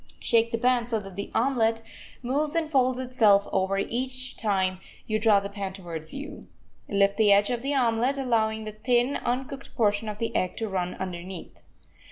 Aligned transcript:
Shake 0.19 0.51
the 0.51 0.57
pan 0.57 0.87
so 0.87 0.99
that 0.99 1.15
the 1.15 1.29
omelet 1.35 1.83
moves 2.23 2.55
and 2.55 2.67
folds 2.67 2.97
itself 2.97 3.47
over 3.53 3.77
each 3.77 4.35
time 4.35 4.79
you 5.05 5.19
draw 5.19 5.39
the 5.39 5.47
pan 5.47 5.73
towards 5.73 6.11
you. 6.11 6.47
Lift 6.89 7.17
the 7.17 7.31
edge 7.31 7.51
of 7.51 7.61
the 7.61 7.75
omelet, 7.75 8.17
allowing 8.17 8.63
the 8.63 8.71
thin, 8.71 9.17
uncooked 9.17 9.75
portion 9.75 10.09
of 10.09 10.17
the 10.17 10.35
egg 10.35 10.57
to 10.57 10.67
run 10.67 10.95
underneath. 10.95 11.61